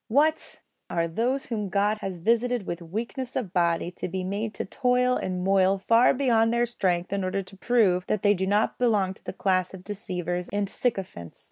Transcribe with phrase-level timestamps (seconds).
[0.07, 0.61] What!
[0.89, 5.15] are those whom God has visited with weakness of body to be made to toil
[5.15, 9.13] and moil far beyond their strength in order to prove that they do not belong
[9.13, 11.39] to the class of deceivers and sycophants?